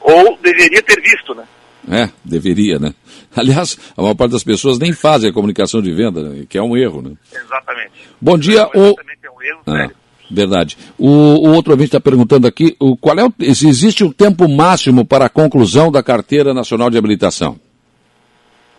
Ou 0.00 0.38
deveria 0.38 0.80
ter 0.82 1.00
visto, 1.02 1.34
né? 1.34 1.44
É, 1.88 2.10
deveria, 2.24 2.78
né? 2.78 2.92
Aliás, 3.36 3.78
a 3.96 4.02
maior 4.02 4.14
parte 4.14 4.32
das 4.32 4.42
pessoas 4.42 4.78
nem 4.78 4.92
fazem 4.92 5.30
a 5.30 5.32
comunicação 5.32 5.80
de 5.80 5.92
venda, 5.92 6.22
né? 6.22 6.44
que 6.48 6.58
é 6.58 6.62
um 6.62 6.76
erro, 6.76 7.02
né? 7.02 7.12
Exatamente. 7.32 7.92
Bom 8.20 8.36
dia, 8.36 8.66
o... 8.74 8.94
é 9.22 9.30
um 9.30 9.42
erro, 9.42 9.60
ah, 9.66 9.90
Verdade. 10.30 10.76
O, 10.98 11.08
o 11.08 11.54
outro 11.54 11.72
ouvinte 11.72 11.88
está 11.88 12.00
perguntando 12.00 12.46
aqui, 12.46 12.76
o, 12.80 12.96
qual 12.96 13.16
é 13.18 13.24
o, 13.24 13.54
se 13.54 13.68
existe 13.68 14.02
um 14.02 14.10
tempo 14.10 14.48
máximo 14.48 15.04
para 15.04 15.26
a 15.26 15.30
conclusão 15.30 15.92
da 15.92 16.02
Carteira 16.02 16.52
Nacional 16.52 16.90
de 16.90 16.98
Habilitação? 16.98 17.60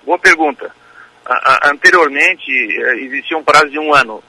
Boa 0.06 0.20
pergunta. 0.20 0.70
A, 1.26 1.34
a, 1.34 1.72
anteriormente, 1.72 2.52
eh, 2.52 3.06
existia 3.06 3.38
um 3.38 3.44
prazo 3.44 3.70
de 3.70 3.80
um 3.80 3.94
ano. 3.94 4.22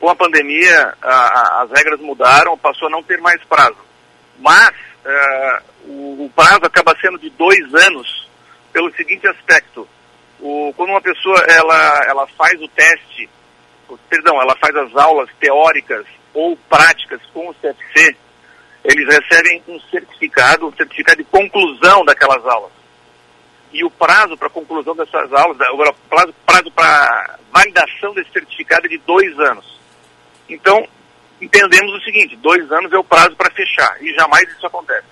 Com 0.00 0.08
a 0.08 0.14
pandemia, 0.14 0.94
a, 1.02 1.62
as 1.62 1.70
regras 1.70 2.00
mudaram, 2.00 2.58
passou 2.58 2.88
a 2.88 2.90
não 2.90 3.02
ter 3.02 3.20
mais 3.20 3.42
prazo. 3.44 3.76
Mas 4.38 4.72
o, 5.86 6.24
o, 6.24 6.32
prazo 6.34 6.64
acaba 6.64 6.96
sendo 7.00 7.18
de 7.18 7.30
dois 7.30 7.74
anos 7.74 8.28
pelo 8.72 8.94
seguinte 8.94 9.26
aspecto. 9.28 9.86
O, 10.40 10.72
quando 10.76 10.90
uma 10.90 11.00
pessoa 11.00 11.38
ela, 11.48 12.04
ela 12.06 12.26
faz 12.28 12.60
o 12.60 12.68
teste, 12.68 13.28
perdão, 14.08 14.40
ela 14.40 14.56
faz 14.56 14.74
as 14.76 14.96
aulas 14.96 15.28
teóricas 15.38 16.06
ou 16.32 16.56
práticas 16.68 17.20
com 17.32 17.48
o 17.48 17.54
CFC, 17.54 18.16
eles 18.84 19.06
recebem 19.06 19.62
um 19.68 19.80
certificado, 19.90 20.66
um 20.66 20.72
certificado 20.72 21.18
de 21.18 21.24
conclusão 21.24 22.04
daquelas 22.04 22.44
aulas. 22.46 22.72
E 23.72 23.84
o 23.84 23.90
prazo 23.90 24.36
para 24.36 24.50
conclusão 24.50 24.94
dessas 24.94 25.32
aulas, 25.32 25.56
o 25.72 25.94
prazo, 26.08 26.34
prazo 26.46 26.70
para 26.70 27.38
validação 27.52 28.14
desse 28.14 28.30
certificado 28.30 28.86
é 28.86 28.90
de 28.90 28.98
dois 28.98 29.38
anos. 29.40 29.80
Então, 30.48 30.86
entendemos 31.44 31.92
o 31.94 32.00
seguinte, 32.04 32.36
dois 32.36 32.70
anos 32.72 32.92
é 32.92 32.98
o 32.98 33.04
prazo 33.04 33.36
para 33.36 33.50
fechar, 33.50 33.96
e 34.02 34.12
jamais 34.14 34.48
isso 34.56 34.66
acontece. 34.66 35.06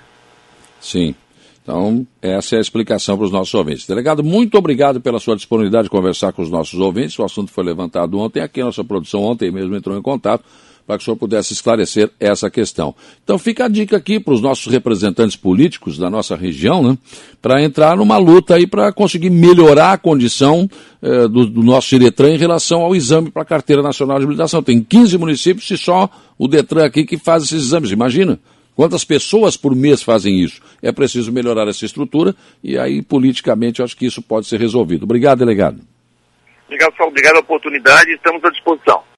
Sim. 0.80 1.14
Então, 1.62 2.04
essa 2.20 2.56
é 2.56 2.58
a 2.58 2.60
explicação 2.60 3.16
para 3.16 3.26
os 3.26 3.30
nossos 3.30 3.54
ouvintes. 3.54 3.86
Delegado, 3.86 4.24
muito 4.24 4.58
obrigado 4.58 5.00
pela 5.00 5.20
sua 5.20 5.36
disponibilidade 5.36 5.84
de 5.84 5.90
conversar 5.90 6.32
com 6.32 6.42
os 6.42 6.50
nossos 6.50 6.80
ouvintes. 6.80 7.16
O 7.18 7.24
assunto 7.24 7.52
foi 7.52 7.62
levantado 7.62 8.18
ontem, 8.18 8.40
aqui 8.40 8.60
nossa 8.62 8.82
produção 8.82 9.22
ontem 9.22 9.52
mesmo 9.52 9.76
entrou 9.76 9.96
em 9.96 10.02
contato 10.02 10.44
para 10.92 10.98
que 10.98 11.02
o 11.02 11.04
senhor 11.06 11.16
pudesse 11.16 11.54
esclarecer 11.54 12.10
essa 12.20 12.50
questão. 12.50 12.94
Então 13.24 13.38
fica 13.38 13.64
a 13.64 13.68
dica 13.68 13.96
aqui 13.96 14.20
para 14.20 14.34
os 14.34 14.42
nossos 14.42 14.70
representantes 14.70 15.36
políticos 15.36 15.96
da 15.96 16.10
nossa 16.10 16.36
região, 16.36 16.82
né, 16.82 16.98
para 17.40 17.62
entrar 17.62 17.96
numa 17.96 18.18
luta 18.18 18.56
aí 18.56 18.66
para 18.66 18.92
conseguir 18.92 19.30
melhorar 19.30 19.92
a 19.92 19.98
condição 19.98 20.68
eh, 21.00 21.28
do, 21.28 21.46
do, 21.46 21.62
nosso 21.62 21.88
Diretran 21.88 22.34
em 22.34 22.36
relação 22.36 22.82
ao 22.82 22.94
exame 22.94 23.30
para 23.30 23.42
a 23.42 23.46
Carteira 23.46 23.82
Nacional 23.82 24.18
de 24.18 24.24
Habilitação. 24.24 24.62
Tem 24.62 24.82
15 24.82 25.16
municípios 25.16 25.70
e 25.70 25.78
só 25.78 26.10
o 26.38 26.46
Detran 26.46 26.84
aqui 26.84 27.06
que 27.06 27.16
faz 27.16 27.44
esses 27.44 27.64
exames. 27.64 27.90
Imagina 27.90 28.38
quantas 28.76 29.02
pessoas 29.02 29.56
por 29.56 29.74
mês 29.74 30.02
fazem 30.02 30.40
isso. 30.40 30.60
É 30.82 30.92
preciso 30.92 31.32
melhorar 31.32 31.66
essa 31.68 31.86
estrutura 31.86 32.34
e 32.62 32.76
aí 32.76 33.00
politicamente 33.00 33.80
eu 33.80 33.84
acho 33.86 33.96
que 33.96 34.04
isso 34.04 34.20
pode 34.20 34.46
ser 34.46 34.60
resolvido. 34.60 35.04
Obrigado, 35.04 35.38
delegado. 35.38 35.80
Obrigado, 36.66 36.92
Obrigado 37.00 37.32
pela 37.32 37.40
oportunidade. 37.40 38.12
Estamos 38.12 38.44
à 38.44 38.50
disposição. 38.50 39.02